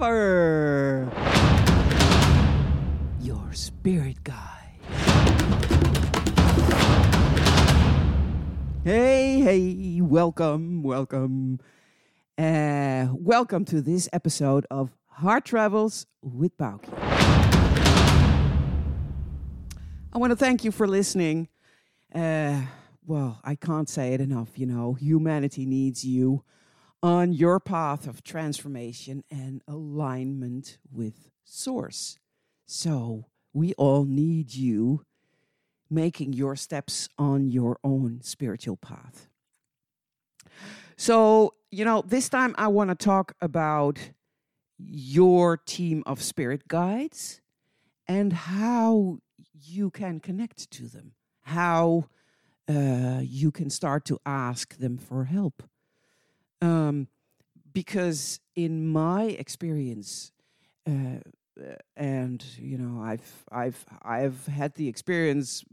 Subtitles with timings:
[0.00, 1.12] Discover
[3.20, 4.78] your spirit guide.
[8.82, 11.60] Hey, hey, welcome, welcome.
[12.38, 16.88] Uh, welcome to this episode of Heart Travels with Boukje.
[20.14, 21.48] I want to thank you for listening.
[22.14, 22.62] Uh,
[23.06, 26.42] well, I can't say it enough, you know, humanity needs you
[27.02, 32.18] on your path of transformation and alignment with Source.
[32.66, 35.04] So we all need you
[35.88, 39.28] making your steps on your own spiritual path.
[40.96, 43.98] So, you know, this time I want to talk about
[44.78, 47.40] your team of spirit guides
[48.06, 49.18] and how
[49.52, 51.12] you can connect to them,
[51.42, 52.04] how
[52.68, 55.62] uh, you can start to ask them for help.
[56.62, 57.08] Um,
[57.72, 60.32] because in my experience,
[60.86, 61.20] uh,
[61.96, 65.64] and you know, I've I've I've had the experience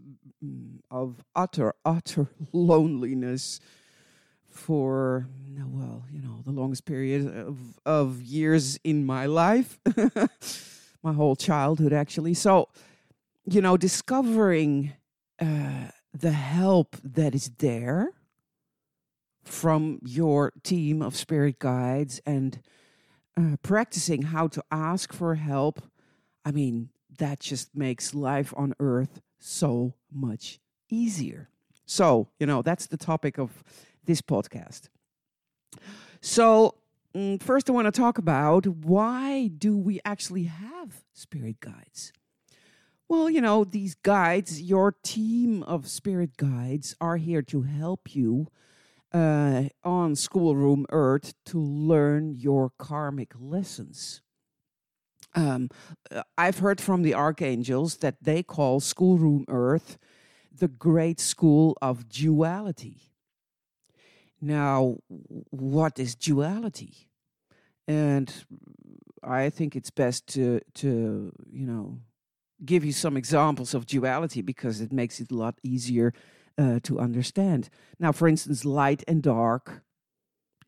[0.44, 3.60] mm, of utter utter loneliness
[4.50, 5.28] for
[5.78, 9.80] well, you know, the longest period of of years in my life,
[11.04, 12.34] my whole childhood actually.
[12.34, 12.70] So,
[13.46, 14.94] you know, discovering
[15.40, 18.12] uh, the help that is there
[19.48, 22.60] from your team of spirit guides and
[23.38, 25.82] uh, practicing how to ask for help,
[26.44, 31.50] I mean, that just makes life on earth so much easier.
[31.86, 33.64] So, you know, that's the topic of
[34.06, 34.90] this podcast.
[36.22, 36.76] So,
[37.16, 42.12] mm, first I want to talk about why do we actually have spirit guides?
[43.10, 48.48] Well, you know, these guides, your team of spirit guides are here to help you
[49.14, 54.22] uh, on Schoolroom Earth to learn your karmic lessons.
[55.36, 55.70] Um,
[56.12, 59.98] uh, I've heard from the archangels that they call Schoolroom Earth
[60.52, 63.14] the great school of duality.
[64.40, 64.98] Now,
[65.50, 67.10] what is duality?
[67.88, 68.34] And
[69.24, 72.00] I think it's best to to you know
[72.66, 76.14] give you some examples of duality because it makes it a lot easier
[76.58, 77.70] uh, to understand.
[78.00, 79.84] Now, for instance, light and dark,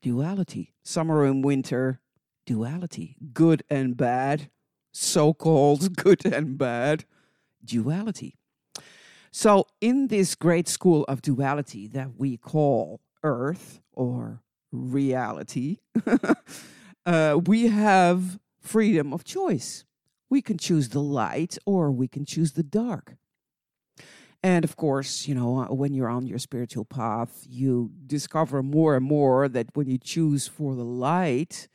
[0.02, 0.74] duality.
[0.84, 2.00] Summer and winter,
[2.46, 3.16] duality.
[3.34, 4.50] Good and bad,
[4.92, 7.06] so called good and bad,
[7.64, 8.36] duality.
[9.32, 15.78] So, in this great school of duality that we call Earth or reality,
[17.06, 19.86] uh, we have freedom of choice.
[20.30, 23.18] We can choose the light or we can choose the dark.
[24.42, 28.96] And of course, you know, uh, when you're on your spiritual path, you discover more
[28.96, 31.68] and more that when you choose for the light,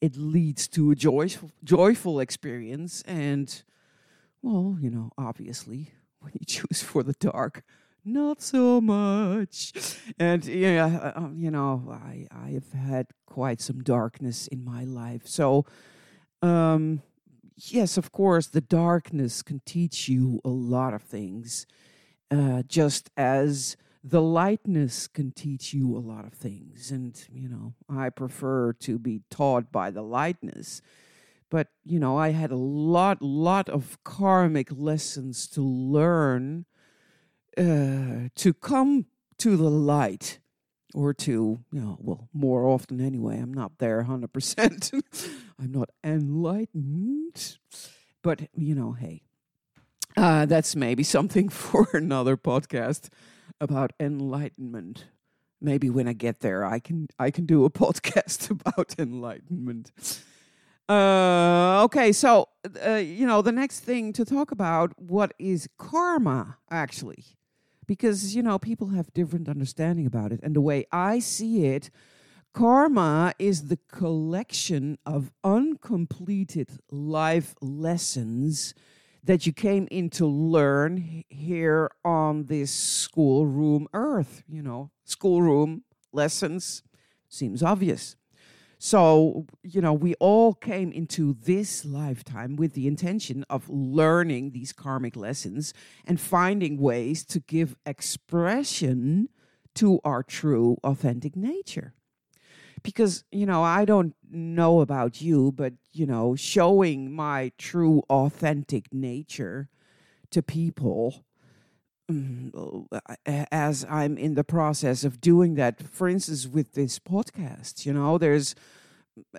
[0.00, 3.02] it leads to a joyful, joyful experience.
[3.02, 3.62] And,
[4.40, 7.62] well, you know, obviously, when you choose for the dark,
[8.04, 9.72] not so much.
[10.18, 14.84] And yeah, uh, um, you know, I I have had quite some darkness in my
[14.84, 15.26] life.
[15.26, 15.66] So,
[16.40, 17.02] um,
[17.56, 21.66] yes, of course, the darkness can teach you a lot of things
[22.30, 26.90] uh, just as the lightness can teach you a lot of things.
[26.90, 30.80] And, you know, I prefer to be taught by the lightness.
[31.50, 36.66] But, you know, I had a lot, lot of karmic lessons to learn
[37.56, 39.06] uh, to come
[39.38, 40.38] to the light
[40.94, 43.38] or to, you know, well, more often anyway.
[43.38, 45.02] I'm not there 100%.
[45.58, 47.58] I'm not enlightened.
[48.22, 49.22] But, you know, hey,
[50.18, 53.08] uh, that's maybe something for another podcast
[53.60, 55.06] about enlightenment.
[55.60, 59.92] Maybe when I get there, I can I can do a podcast about enlightenment.
[60.88, 62.48] Uh, okay, so
[62.84, 67.24] uh, you know the next thing to talk about what is karma actually,
[67.86, 71.90] because you know people have different understanding about it, and the way I see it,
[72.54, 78.74] karma is the collection of uncompleted life lessons
[79.24, 84.42] that you came in to learn here on this schoolroom earth.
[84.48, 86.82] You know, schoolroom lessons
[87.28, 88.16] seems obvious.
[88.80, 94.72] So, you know, we all came into this lifetime with the intention of learning these
[94.72, 95.74] karmic lessons
[96.04, 99.30] and finding ways to give expression
[99.74, 101.94] to our true, authentic nature
[102.82, 108.92] because you know i don't know about you but you know showing my true authentic
[108.92, 109.68] nature
[110.30, 111.24] to people
[112.10, 112.86] mm,
[113.26, 118.18] as i'm in the process of doing that for instance with this podcast you know
[118.18, 118.54] there's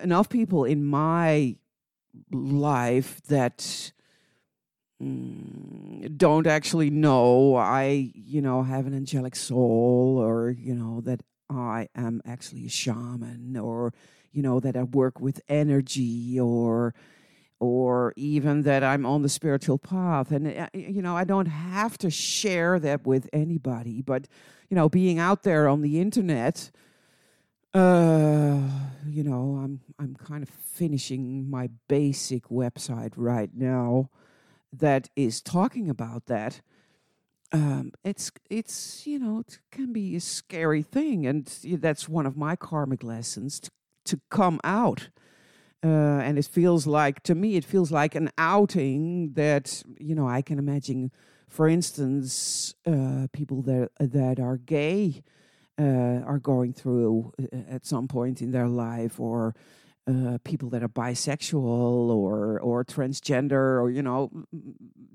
[0.02, 1.56] enough people in my
[2.32, 3.92] life that
[5.02, 11.20] mm, don't actually know I, you know, have an angelic soul or, you know, that
[11.50, 13.92] I am actually a shaman or,
[14.32, 16.94] you know, that I work with energy or,
[17.58, 20.30] or even that I'm on the spiritual path.
[20.30, 24.28] And, uh, you know, I don't have to share that with anybody, but,
[24.68, 26.70] you know, being out there on the internet,
[27.74, 28.58] uh,
[29.06, 34.10] you know, I'm I'm kind of finishing my basic website right now
[34.72, 36.60] that is talking about that.
[37.52, 42.36] Um, it's it's you know it can be a scary thing, and that's one of
[42.36, 43.70] my karmic lessons to,
[44.06, 45.08] to come out.
[45.82, 50.28] Uh, and it feels like to me, it feels like an outing that you know
[50.28, 51.10] I can imagine.
[51.48, 55.24] For instance, uh, people that that are gay
[55.80, 59.56] uh, are going through uh, at some point in their life, or
[60.10, 64.30] uh, people that are bisexual or or transgender, or you know,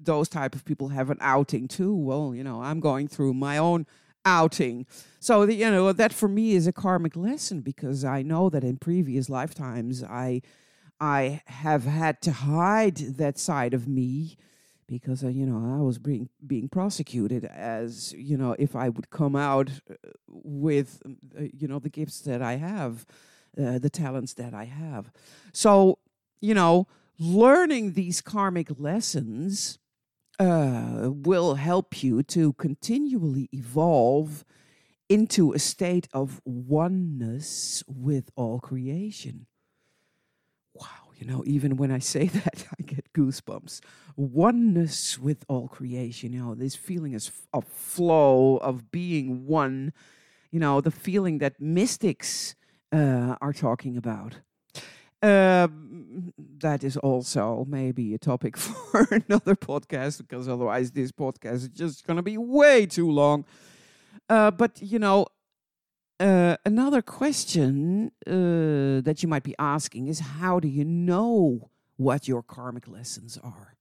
[0.01, 1.93] those type of people have an outing too.
[1.93, 3.85] Well, you know, I'm going through my own
[4.25, 4.85] outing.
[5.19, 8.63] So the, you know that for me is a karmic lesson because I know that
[8.63, 10.41] in previous lifetimes I
[10.99, 14.37] I have had to hide that side of me
[14.87, 19.09] because uh, you know I was being being prosecuted as you know if I would
[19.09, 19.95] come out uh,
[20.27, 23.05] with uh, you know the gifts that I have,
[23.57, 25.11] uh, the talents that I have.
[25.53, 25.99] So
[26.41, 26.87] you know,
[27.17, 29.79] learning these karmic lessons
[30.39, 34.43] uh, will help you to continually evolve
[35.07, 39.45] into a state of oneness with all creation
[40.73, 43.81] Wow, you know, even when I say that, I get goosebumps.
[44.17, 49.93] Oneness with all creation, you know, this feeling is of flow, of being one,
[50.51, 52.55] you know, the feeling that mystics
[52.91, 54.39] uh, are talking about.
[55.21, 55.67] Uh,
[56.59, 62.05] that is also maybe a topic for another podcast because otherwise this podcast is just
[62.05, 63.45] going to be way too long.
[64.29, 65.25] Uh, but you know,
[66.19, 72.27] uh, another question uh, that you might be asking is how do you know what
[72.27, 73.75] your karmic lessons are?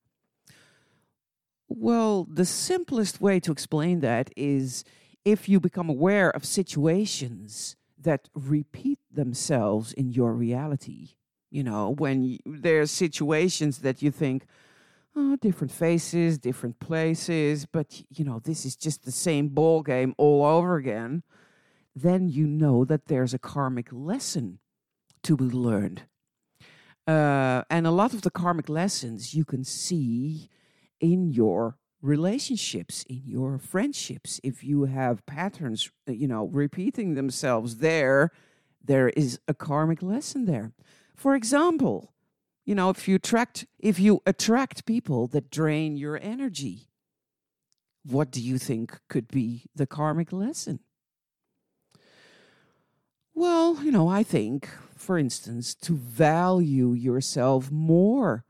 [1.69, 4.85] Well, the simplest way to explain that is
[5.25, 11.11] if you become aware of situations that repeat themselves in your reality.
[11.51, 14.47] You know, when there's situations that you think,
[15.15, 20.15] oh, different faces, different places, but you know, this is just the same ball game
[20.17, 21.23] all over again
[21.95, 24.59] then you know that there's a karmic lesson
[25.23, 26.03] to be learned.
[27.07, 30.49] Uh, and a lot of the karmic lessons you can see
[31.01, 34.39] in your relationships, in your friendships.
[34.45, 38.31] If you have patterns, uh, you know, repeating themselves there,
[38.85, 40.73] there is a karmic lesson there.
[41.17, 42.13] For example,
[42.67, 46.89] you know, if you attract if you attract people that drain your energy,
[48.05, 50.81] what do you think could be the karmic lesson?
[53.35, 58.45] Well, you know, I think, for instance, to value yourself more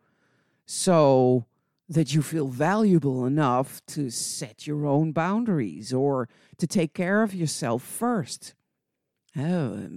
[0.66, 1.46] so
[1.88, 7.34] that you feel valuable enough to set your own boundaries or to take care of
[7.34, 8.54] yourself first.
[9.36, 9.88] Oh,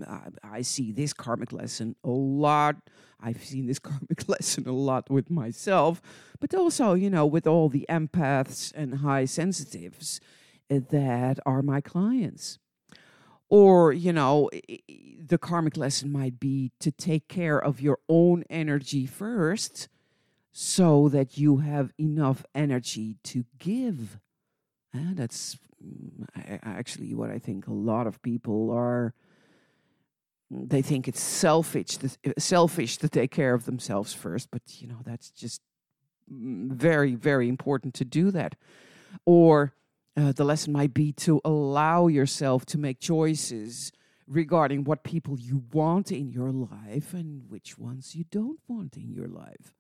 [0.43, 2.77] I see this karmic lesson a lot.
[3.21, 6.01] I've seen this karmic lesson a lot with myself,
[6.39, 10.19] but also, you know, with all the empaths and high sensitives
[10.69, 12.59] eh, that are my clients.
[13.49, 14.49] Or, you know,
[15.19, 19.87] the karmic lesson might be to take care of your own energy first
[20.59, 24.19] so that you have enough energy to give.
[24.91, 26.25] And that's mm,
[26.63, 29.13] actually what I think a lot of people are
[30.49, 31.99] they think it's selfish
[32.39, 35.59] selfish to take care of themselves first but you know that's just
[36.31, 38.55] mm, very very important to do that
[39.25, 39.73] or
[40.15, 43.91] uh, the lesson might be to allow yourself to make choices
[44.25, 49.11] regarding what people you want in your life and which ones you don't want in
[49.11, 49.73] your life.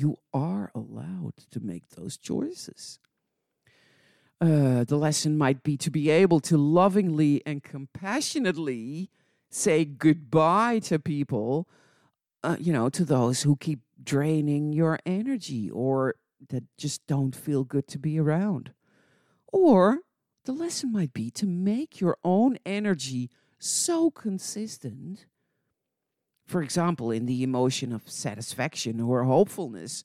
[0.00, 2.98] You are allowed to make those choices.
[4.40, 9.10] Uh, the lesson might be to be able to lovingly and compassionately
[9.50, 11.68] say goodbye to people,
[12.42, 16.14] uh, you know, to those who keep draining your energy or
[16.48, 18.72] that just don't feel good to be around.
[19.52, 19.98] Or
[20.46, 23.28] the lesson might be to make your own energy
[23.58, 25.26] so consistent,
[26.50, 30.04] for example, in the emotion of satisfaction or hopefulness,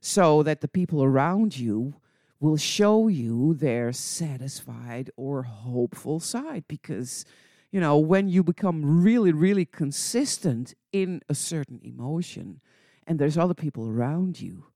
[0.00, 1.94] so that the people around you
[2.40, 7.24] will show you their satisfied or hopeful side because
[7.70, 12.60] you know, when you become really, really consistent in a certain emotion
[13.04, 14.66] and there's other people around you,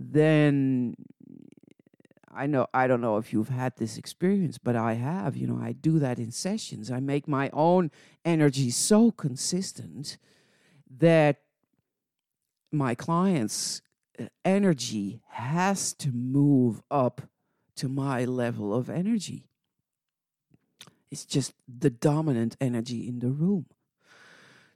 [0.00, 0.96] then
[2.34, 5.36] I know I don't know if you've had this experience, but I have.
[5.36, 6.90] You know, I do that in sessions.
[6.90, 7.90] I make my own
[8.24, 10.18] energy so consistent
[10.98, 11.40] that
[12.72, 13.82] my clients'
[14.18, 17.22] uh, energy has to move up
[17.76, 19.48] to my level of energy.
[21.10, 23.66] It's just the dominant energy in the room.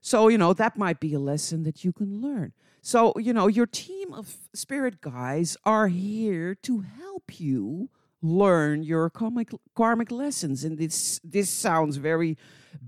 [0.00, 2.52] So, you know, that might be a lesson that you can learn.
[2.82, 7.90] So, you know, your team of spirit guys are here to help you
[8.22, 10.64] learn your karmic, karmic lessons.
[10.64, 12.36] And this, this sounds very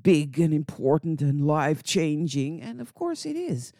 [0.02, 2.60] big and important and life changing.
[2.60, 3.72] And of course it is.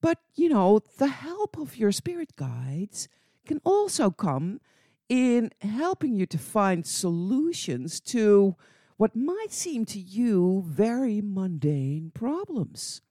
[0.00, 3.08] But, you know, the help of your spirit guides
[3.46, 4.60] can also come
[5.08, 8.56] in helping you to find solutions to
[8.96, 13.02] what might seem to you very mundane problems.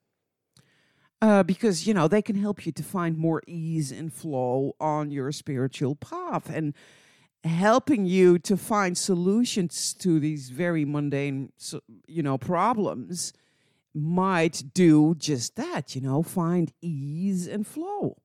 [1.22, 5.12] Uh, because, you know, they can help you to find more ease and flow on
[5.12, 6.74] your spiritual path and
[7.44, 11.52] helping you to find solutions to these very mundane,
[12.08, 13.34] you know, problems
[13.94, 18.18] might do just that, you know, find ease and flow.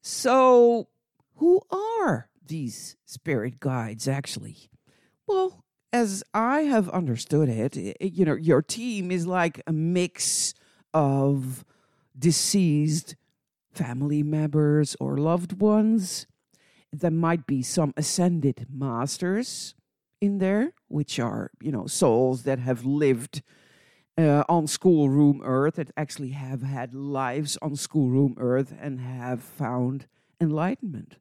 [0.00, 0.88] So,
[1.36, 4.70] who are these spirit guides actually?
[5.26, 10.54] Well, as I have understood it, you know, your team is like a mix
[10.92, 11.64] of
[12.18, 13.16] deceased
[13.72, 16.26] family members or loved ones.
[17.00, 19.74] There might be some ascended masters
[20.20, 23.42] in there, which are, you know, souls that have lived
[24.16, 30.06] uh, on schoolroom earth, that actually have had lives on schoolroom earth and have found
[30.40, 31.16] enlightenment.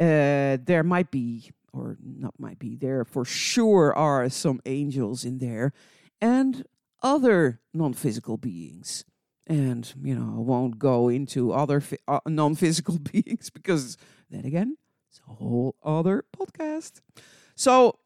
[0.00, 5.38] Uh, there might be or not might be there for sure are some angels in
[5.38, 5.72] there
[6.20, 6.64] and
[7.02, 9.04] other non-physical beings
[9.46, 13.96] and you know i won't go into other uh, non-physical beings because
[14.30, 14.76] then again
[15.12, 17.02] it's a whole other podcast
[17.54, 17.98] so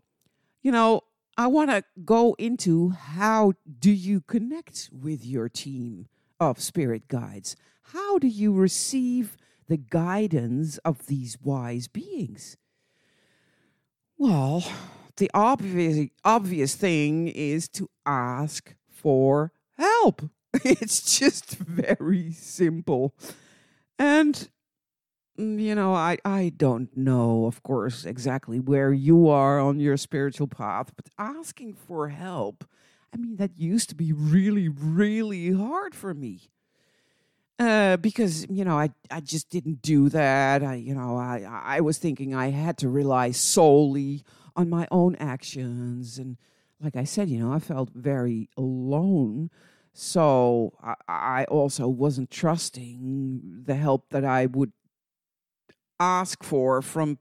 [0.62, 1.00] you know
[1.38, 6.08] i want to go into how do you connect with your team
[6.40, 7.54] of spirit guides
[7.92, 9.36] how do you receive
[9.68, 12.56] the guidance of these wise beings
[14.18, 14.64] well,
[15.16, 20.22] the obvious obvious thing is to ask for help.
[20.64, 23.14] It's just very simple.
[23.98, 24.48] And
[25.38, 30.46] you know, I I don't know, of course, exactly where you are on your spiritual
[30.48, 32.64] path, but asking for help,
[33.12, 36.50] I mean, that used to be really really hard for me.
[37.58, 40.62] Uh, because you know I I just didn't do that.
[40.62, 44.24] I you know I I was thinking I had to rely solely
[44.54, 46.36] on my own actions, and
[46.80, 49.50] like I said, you know I felt very alone.
[49.94, 54.72] So I, I also wasn't trusting the help that I would
[55.98, 57.18] ask for from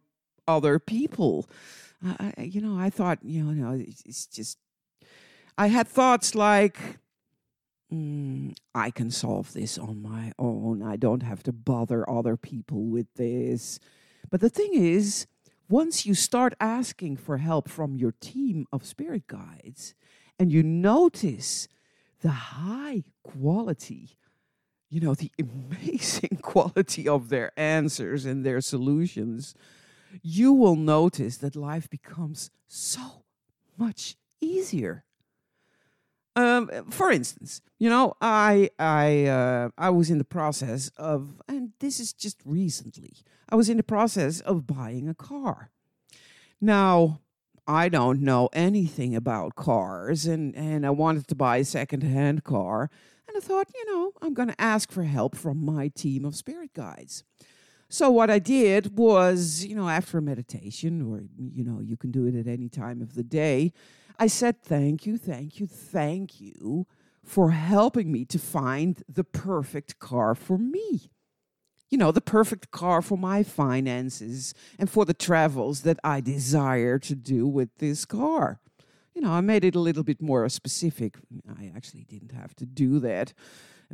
[0.48, 1.50] other people.
[2.03, 4.58] I, you know, I thought, you know, it's just.
[5.58, 6.77] I had thoughts like,
[7.91, 10.84] mm, I can solve this on my own.
[10.84, 13.79] I don't have to bother other people with this.
[14.29, 15.27] But the thing is,
[15.70, 19.96] once you start asking for help from your team of spirit guides
[20.38, 21.67] and you notice
[22.22, 24.17] the high quality,
[24.89, 29.56] you know, the amazing quality of their answers and their solutions,
[30.22, 33.24] you will notice that life becomes so
[33.77, 35.04] much easier.
[36.38, 41.72] Um, for instance, you know, I I uh, I was in the process of, and
[41.80, 43.13] this is just recently,
[43.48, 45.72] I was in the process of buying a car.
[46.60, 47.22] Now,
[47.68, 52.89] I don't know anything about cars, and and I wanted to buy a secondhand car,
[53.36, 56.36] and I thought, you know, I'm going to ask for help from my team of
[56.36, 57.24] spirit guides.
[57.89, 62.12] So what I did was, you know, after a meditation, or you know, you can
[62.12, 63.74] do it at any time of the day.
[64.18, 66.88] I said, Thank you, thank you, thank you
[67.24, 71.12] for helping me to find the perfect car for me.
[71.89, 76.98] You know, the perfect car for my finances and for the travels that I desire
[77.00, 78.60] to do with this car.
[79.15, 81.17] You know, I made it a little bit more specific.
[81.57, 83.34] I actually didn't have to do that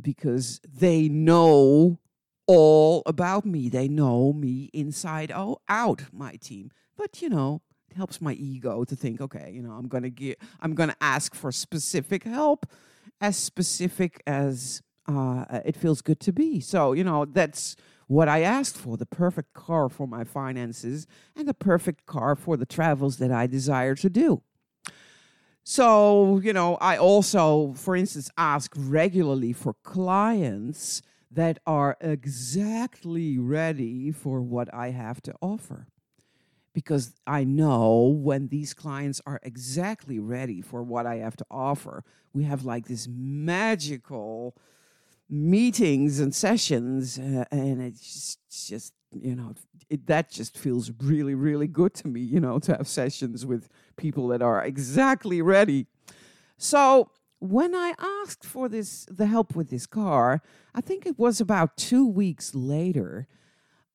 [0.02, 2.00] because they know
[2.46, 3.68] all about me.
[3.68, 6.70] They know me inside out, my team.
[6.96, 10.40] But, you know, it helps my ego to think, okay, you know, I'm gonna get,
[10.60, 12.66] I'm gonna ask for specific help,
[13.20, 16.60] as specific as uh, it feels good to be.
[16.60, 17.76] So you know, that's
[18.06, 22.56] what I asked for: the perfect car for my finances and the perfect car for
[22.56, 24.42] the travels that I desire to do.
[25.64, 34.10] So, you know, I also, for instance, ask regularly for clients that are exactly ready
[34.10, 35.86] for what I have to offer.
[36.74, 42.02] Because I know when these clients are exactly ready for what I have to offer,
[42.32, 44.56] we have like this magical
[45.28, 49.54] meetings and sessions, uh, and it's just, just you know,
[49.90, 53.68] it, that just feels really, really good to me, you know, to have sessions with
[53.96, 55.86] people that are exactly ready.
[56.56, 60.42] So when I asked for this, the help with this car,
[60.74, 63.26] I think it was about two weeks later,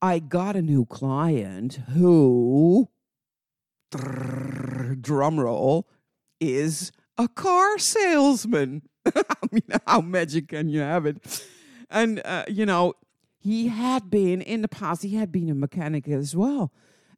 [0.02, 2.90] I got a new client who,
[3.90, 5.88] drum roll,
[6.40, 8.84] is a car salesman.
[9.06, 11.42] I mean, how magic can you have it?
[11.90, 12.94] And, uh, you know,
[13.48, 16.70] he had been in the past, he had been a mechanic as well.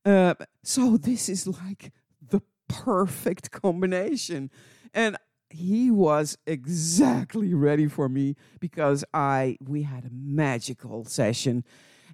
[0.05, 4.51] Uh, so this is like the perfect combination.
[4.93, 5.17] And
[5.49, 11.63] he was exactly ready for me because I we had a magical session.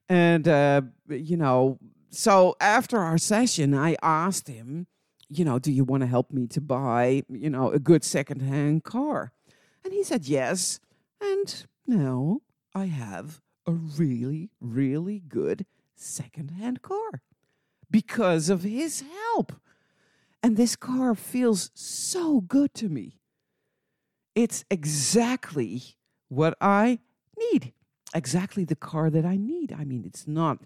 [0.07, 1.77] And uh, you know,
[2.09, 4.87] so after our session, I asked him,
[5.27, 8.85] you know, do you want to help me to buy, you know, a good secondhand
[8.85, 9.33] car?
[9.83, 10.79] And he said yes.
[11.19, 12.39] And now
[12.73, 17.21] I have a really, really good secondhand car
[17.89, 19.03] because of his
[19.33, 19.53] help.
[20.43, 23.19] And this car feels so good to me.
[24.35, 25.81] It's exactly
[26.27, 26.99] what I
[27.37, 27.73] need.
[28.13, 29.73] Exactly the car that I need.
[29.73, 30.59] I mean, it's not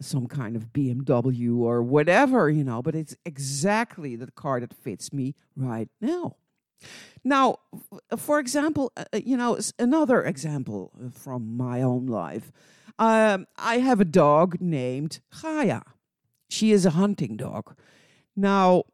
[0.00, 5.12] some kind of BMW or whatever, you know, but it's exactly the car that fits
[5.12, 6.36] me right now.
[7.24, 7.58] Now,
[8.16, 12.52] for example, uh, uh you know, another example from my own life.
[12.98, 15.82] Um, I have a dog named Chaya.
[16.48, 17.74] She is a hunting dog.
[18.36, 18.84] Now,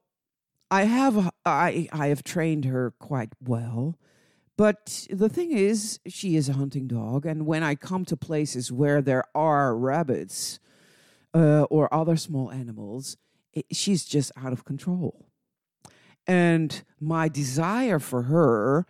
[0.70, 3.98] I have I I have trained her quite well,
[4.56, 8.70] but the thing is, she is a hunting dog, and when I come to places
[8.70, 10.58] where there are rabbits
[11.32, 13.16] uh, or other small animals,
[13.52, 15.27] it, she's just out of control.
[16.28, 18.86] And my desire for her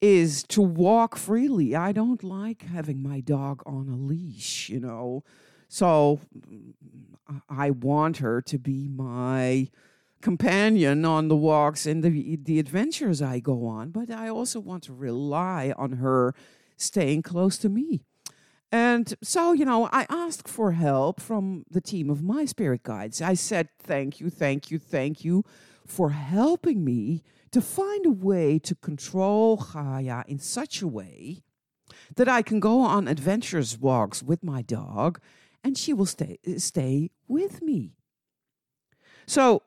[0.00, 1.74] is to walk freely.
[1.74, 5.24] I don't like having my dog on a leash, you know.
[5.68, 6.20] So
[7.48, 9.68] I want her to be my
[10.20, 14.84] companion on the walks and the the adventures I go on, but I also want
[14.84, 16.34] to rely on her
[16.76, 18.00] staying close to me.
[18.72, 23.22] And so, you know, I asked for help from the team of my spirit guides.
[23.22, 25.44] I said, "Thank you, thank you, thank you
[25.86, 31.42] for helping me to find a way to control Chaya in such a way
[32.16, 35.20] that I can go on adventurous walks with my dog
[35.62, 37.96] and she will stay, stay with me.
[39.26, 39.62] So,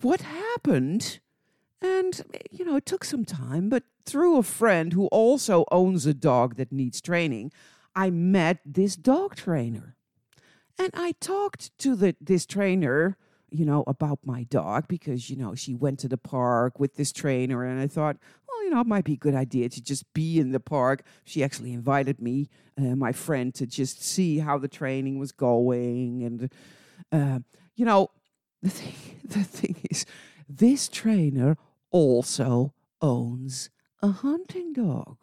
[0.00, 1.20] what happened?
[1.80, 6.14] And, you know, it took some time, but through a friend who also owns a
[6.14, 7.52] dog that needs training,
[7.94, 9.96] I met this dog trainer.
[10.78, 13.16] And I talked to the, this trainer
[13.52, 17.12] you know, about my dog because, you know, she went to the park with this
[17.12, 17.64] trainer.
[17.64, 18.16] And I thought,
[18.48, 21.04] well, you know, it might be a good idea to just be in the park.
[21.24, 26.22] She actually invited me, uh, my friend, to just see how the training was going.
[26.24, 26.52] And,
[27.12, 27.40] uh,
[27.76, 28.10] you know,
[28.62, 30.06] the thing, the thing is,
[30.48, 31.58] this trainer
[31.90, 35.18] also owns a hunting dog.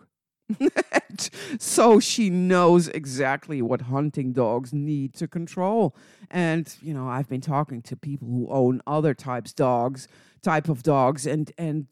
[1.59, 5.95] so she knows exactly what hunting dogs need to control.
[6.29, 10.07] And you know, I've been talking to people who own other types dogs,
[10.41, 11.88] type of dogs, and and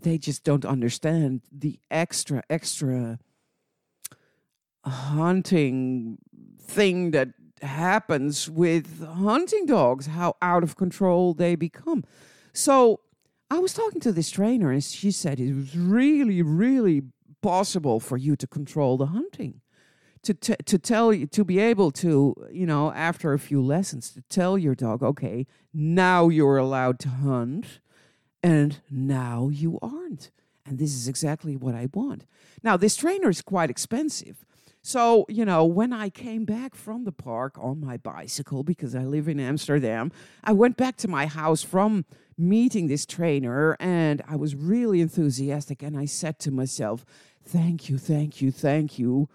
[0.00, 3.18] they just don't understand the extra extra
[4.84, 6.18] hunting
[6.60, 7.28] thing that
[7.62, 12.04] happens with hunting dogs, how out of control they become.
[12.52, 13.00] So
[13.50, 17.02] I was talking to this trainer, and she said it was really, really
[17.42, 19.60] possible for you to control the hunting
[20.22, 24.10] to, t- to tell you to be able to you know after a few lessons
[24.10, 27.80] to tell your dog okay now you're allowed to hunt
[28.42, 30.30] and now you aren't
[30.66, 32.24] and this is exactly what i want.
[32.62, 34.44] Now this trainer is quite expensive.
[34.84, 39.04] So you know when i came back from the park on my bicycle because i
[39.04, 40.10] live in amsterdam
[40.42, 42.04] i went back to my house from
[42.36, 47.04] meeting this trainer and i was really enthusiastic and i said to myself
[47.44, 49.28] Thank you, thank you, thank you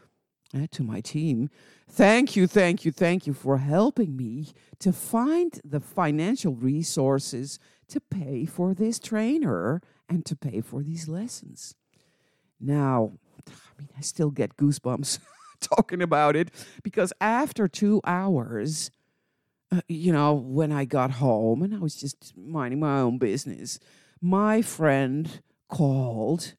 [0.56, 1.50] uh, to my team.
[1.90, 4.48] Thank you, thank you, thank you for helping me
[4.80, 11.08] to find the financial resources to pay for this trainer and to pay for these
[11.08, 11.76] lessons.
[12.60, 13.14] Now,
[13.48, 15.20] I mean, I still get goosebumps
[15.62, 16.52] talking about it
[16.84, 18.92] because after two hours,
[19.72, 23.80] uh, you know, when I got home and I was just minding my own business,
[24.22, 26.56] my friend called,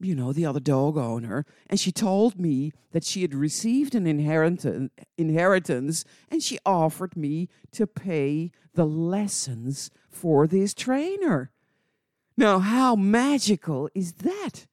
[0.00, 4.06] you know, the other dog owner, and she told me that she had received an
[4.06, 11.50] inheritance, and she offered me to pay the lessons for this trainer.
[12.36, 14.66] Now, how magical is that?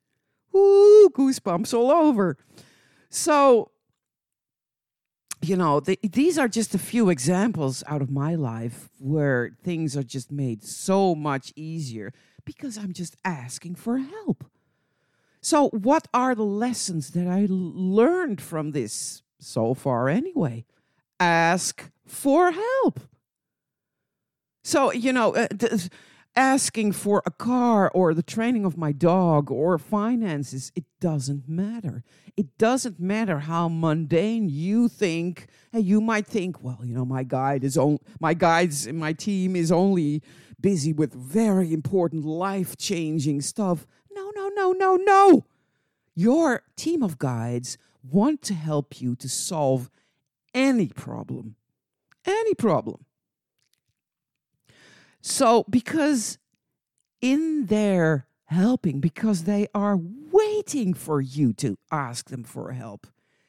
[0.55, 2.37] Ooh, goosebumps all over.
[3.09, 3.71] So,
[5.41, 9.95] you know, the, these are just a few examples out of my life where things
[9.95, 12.13] are just made so much easier
[12.45, 14.45] because I'm just asking for help.
[15.43, 20.63] So, what are the lessons that I learned from this so far, anyway?
[21.19, 23.01] Ask for help.
[24.63, 25.47] So, you know, uh,
[26.33, 32.05] asking for a car or the training of my dog or finances, it doesn't matter.
[32.37, 35.47] It doesn't matter how mundane you think.
[35.73, 39.11] Hey, you might think, well, you know, my guide is on my guides and my
[39.11, 40.23] team is only
[40.61, 43.85] busy with very important life-changing stuff.
[44.13, 45.45] No, no, no, no, no.
[46.15, 49.89] Your team of guides want to help you to solve
[50.53, 51.55] any problem.
[52.25, 53.05] Any problem.
[55.21, 56.37] So, because
[57.21, 63.07] in their helping, because they are waiting for you to ask them for help,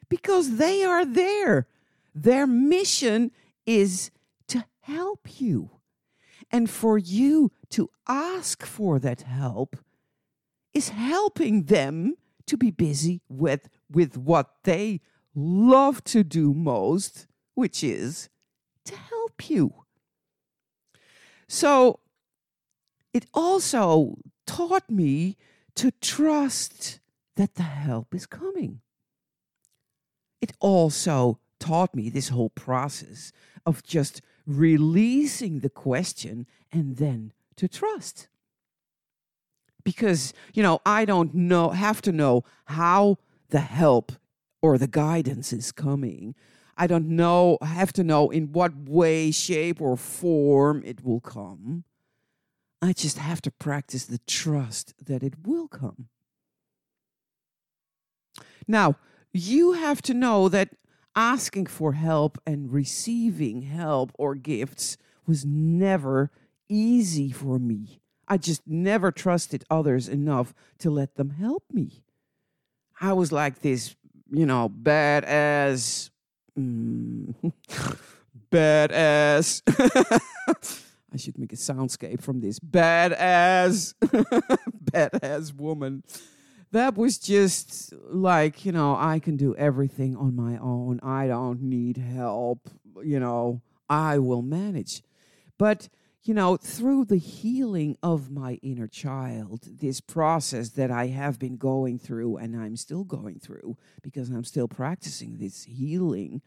[0.08, 1.66] because they are there.
[2.14, 3.32] Their mission
[3.66, 4.10] is
[4.48, 5.70] to help you.
[6.50, 9.76] And for you to ask for that help
[10.74, 15.00] is helping them to be busy with, with what they
[15.34, 18.28] love to do most, which is
[18.84, 19.72] to help you.
[21.48, 22.00] So
[23.12, 25.36] it also taught me
[25.76, 27.00] to trust
[27.36, 28.80] that the help is coming.
[30.40, 33.32] It also taught me this whole process
[33.64, 38.28] of just releasing the question and then to trust.
[39.84, 43.18] Because, you know, I don't know, have to know how
[43.50, 44.12] the help
[44.62, 46.34] or the guidance is coming.
[46.76, 51.84] I don't know, have to know in what way, shape, or form it will come.
[52.82, 56.08] I just have to practice the trust that it will come.
[58.66, 58.96] Now,
[59.32, 60.70] you have to know that
[61.14, 66.30] asking for help and receiving help or gifts was never
[66.68, 68.00] easy for me.
[68.26, 72.04] I just never trusted others enough to let them help me.
[73.00, 73.96] I was like this,
[74.30, 76.10] you know, badass
[76.58, 77.34] Mm.
[78.50, 79.62] Badass.
[81.12, 82.58] I should make a soundscape from this.
[82.58, 83.94] Badass.
[84.92, 86.02] Badass woman.
[86.72, 91.00] That was just like, you know, I can do everything on my own.
[91.02, 92.68] I don't need help.
[93.02, 95.02] You know, I will manage.
[95.56, 95.88] But
[96.24, 101.58] you know, through the healing of my inner child, this process that I have been
[101.58, 106.40] going through and I'm still going through because I'm still practicing this healing,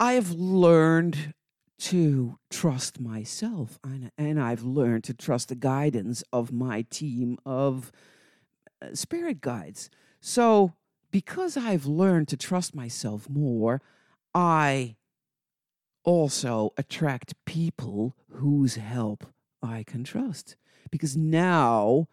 [0.00, 1.34] I have learned
[1.78, 7.92] to trust myself and, and I've learned to trust the guidance of my team of
[8.82, 9.90] uh, spirit guides.
[10.20, 10.74] So,
[11.12, 13.80] because I've learned to trust myself more,
[14.34, 14.96] I
[16.04, 19.26] also attract people whose help
[19.62, 20.56] I can trust.
[20.90, 22.08] Because now,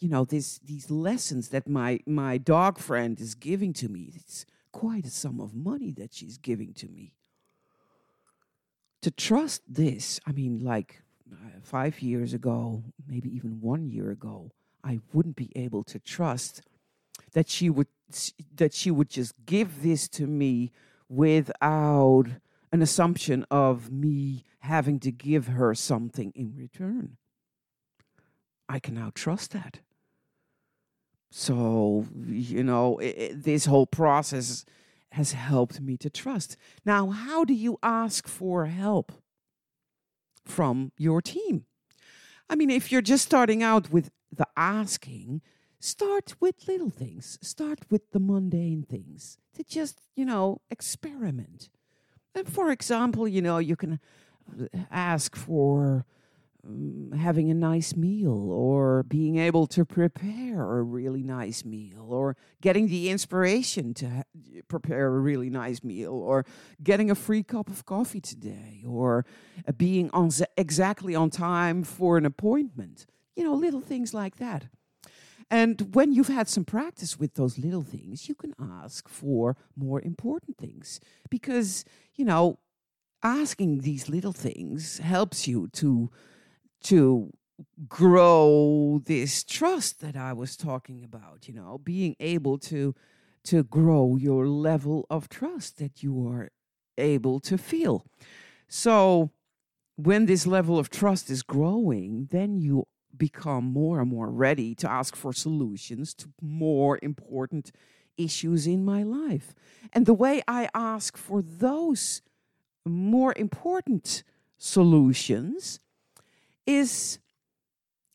[0.00, 4.44] you know, this, these lessons that my, my dog friend is giving to me, it's
[4.70, 7.14] quite a sum of money that she's giving to me.
[9.02, 14.52] To trust this, I mean, like uh, five years ago, maybe even one year ago,
[14.84, 16.62] I wouldn't be able to trust
[17.32, 17.86] that she would
[18.56, 20.70] that she would just give this to me
[21.08, 22.26] without
[22.72, 27.18] an assumption of me having to give her something in return.
[28.68, 29.80] I can now trust that.
[31.30, 34.64] So, you know, it, it, this whole process
[35.12, 36.56] has helped me to trust.
[36.84, 39.12] Now, how do you ask for help
[40.44, 41.66] from your team?
[42.48, 45.42] I mean, if you're just starting out with the asking,
[45.80, 51.68] start with little things, start with the mundane things to just, you know, experiment.
[52.46, 54.00] For example, you know, you can
[54.90, 56.06] ask for
[56.66, 62.36] um, having a nice meal or being able to prepare a really nice meal or
[62.60, 64.22] getting the inspiration to ha-
[64.68, 66.46] prepare a really nice meal or
[66.82, 69.24] getting a free cup of coffee today or
[69.66, 73.06] uh, being on z- exactly on time for an appointment.
[73.36, 74.66] You know, little things like that.
[75.52, 80.00] And when you've had some practice with those little things, you can ask for more
[80.00, 81.84] important things because,
[82.14, 82.58] you know,
[83.22, 86.10] asking these little things helps you to
[86.84, 87.30] to
[87.88, 92.94] grow this trust that I was talking about, you know, being able to
[93.44, 96.50] to grow your level of trust that you are
[96.96, 98.06] able to feel.
[98.68, 99.32] So
[99.96, 102.86] when this level of trust is growing, then you
[103.16, 107.72] become more and more ready to ask for solutions to more important
[108.16, 109.54] issues in my life.
[109.92, 112.22] And the way I ask for those
[112.84, 114.22] more important
[114.58, 115.80] solutions
[116.66, 117.18] is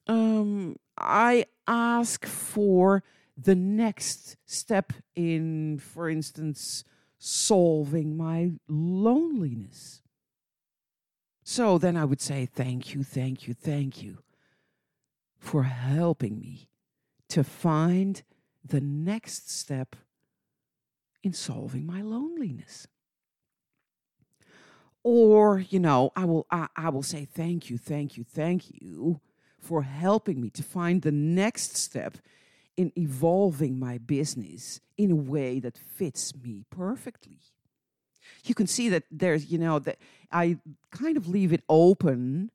[0.07, 3.03] um, I ask for
[3.37, 6.83] the next step in, for instance,
[7.19, 10.01] solving my loneliness.
[11.43, 14.17] So then I would say, Thank you, thank you, thank you
[15.39, 16.69] for helping me
[17.29, 18.23] to find
[18.63, 19.95] the next step
[21.23, 22.87] in solving my loneliness.
[25.03, 29.21] Or, you know, I will I, I will say thank you, thank you, thank you
[29.59, 32.17] for helping me to find the next step
[32.75, 37.39] in evolving my business in a way that fits me perfectly.
[38.43, 39.97] You can see that there's, you know, that
[40.31, 40.57] I
[40.91, 42.51] kind of leave it open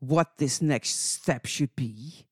[0.00, 2.26] what this next step should be.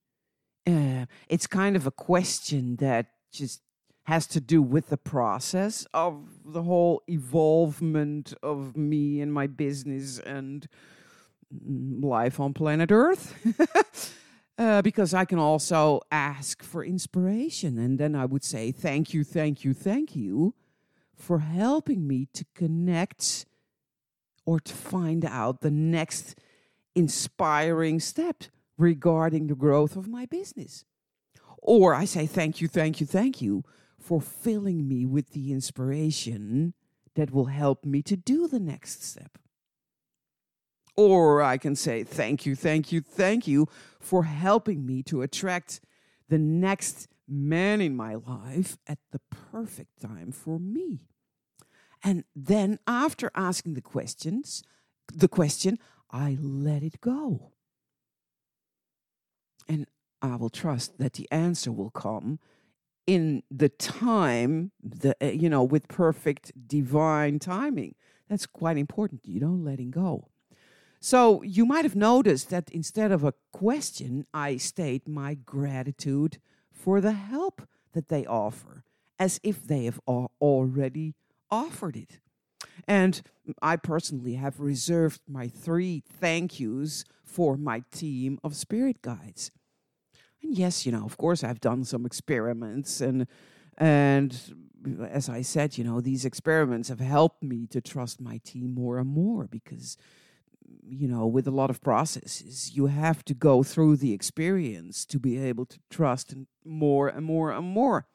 [0.66, 3.60] Uh, it's kind of a question that just
[4.04, 10.18] has to do with the process of the whole evolvement of me and my business
[10.18, 10.68] and
[11.54, 13.34] mm, life on planet Earth.
[14.58, 17.78] uh, because I can also ask for inspiration.
[17.78, 20.54] And then I would say, Thank you, thank you, thank you
[21.16, 23.46] for helping me to connect
[24.44, 26.38] or to find out the next
[26.94, 28.44] inspiring step
[28.76, 30.84] regarding the growth of my business.
[31.58, 33.64] Or I say, Thank you, thank you, thank you
[33.98, 36.74] for filling me with the inspiration
[37.14, 39.38] that will help me to do the next step.
[40.96, 43.66] Or I can say, Thank you, thank you, thank you
[44.00, 45.80] for helping me to attract
[46.28, 51.00] the next man in my life at the perfect time for me.
[52.02, 54.62] And then after asking the questions,
[55.12, 55.78] the question,
[56.14, 57.50] I let it go.
[59.68, 59.86] And
[60.22, 62.38] I will trust that the answer will come
[63.04, 67.96] in the time, the, uh, you know, with perfect divine timing.
[68.28, 70.28] That's quite important, you know, letting go.
[71.00, 76.38] So you might have noticed that instead of a question, I state my gratitude
[76.72, 78.84] for the help that they offer,
[79.18, 81.14] as if they have already
[81.50, 82.20] offered it.
[82.86, 83.22] And
[83.62, 89.50] I personally have reserved my three thank yous for my team of spirit guides.
[90.42, 93.26] And yes, you know, of course, I've done some experiments, and
[93.78, 94.38] and
[95.08, 98.98] as I said, you know, these experiments have helped me to trust my team more
[98.98, 99.96] and more because,
[100.86, 105.18] you know, with a lot of processes, you have to go through the experience to
[105.18, 108.06] be able to trust more and more and more.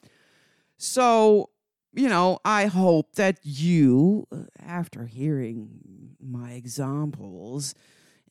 [0.77, 1.49] So,
[1.93, 7.73] you know, I hope that you, uh, after hearing my examples,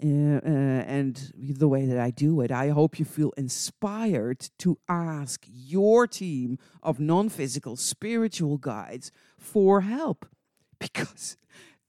[0.03, 0.49] uh, uh,
[0.87, 6.07] and the way that I do it, I hope you feel inspired to ask your
[6.07, 10.27] team of non physical spiritual guides for help.
[10.79, 11.37] Because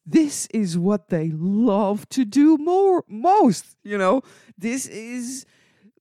[0.04, 4.24] this is what they love to do more most you know?
[4.58, 5.46] This is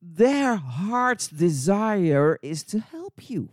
[0.01, 3.51] their heart's desire is to help you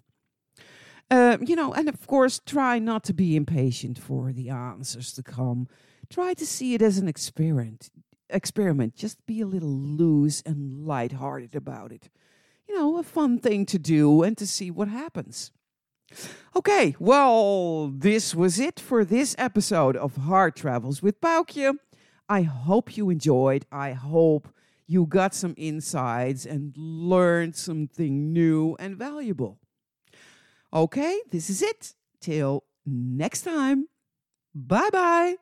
[1.12, 5.24] uh, you know and of course try not to be impatient for the answers to
[5.24, 5.68] come
[6.10, 7.90] try to see it as an experiment
[8.30, 8.96] experiment.
[8.96, 12.10] Just be a little loose and lighthearted about it.
[12.68, 15.52] You know, a fun thing to do and to see what happens.
[16.56, 21.74] Okay, well, this was it for this episode of Heart Travels with Boukje.
[22.30, 23.66] I hope you enjoyed.
[23.72, 24.48] I hope
[24.88, 29.60] you got some insights and learned something new and valuable.
[30.76, 31.94] Okay, this is it.
[32.20, 33.88] Till next time.
[34.54, 35.36] Bye bye.